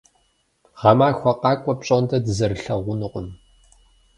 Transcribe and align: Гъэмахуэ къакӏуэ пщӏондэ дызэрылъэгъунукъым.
Гъэмахуэ 0.79 1.31
къакӏуэ 1.41 1.73
пщӏондэ 1.79 2.17
дызэрылъэгъунукъым. 2.25 3.27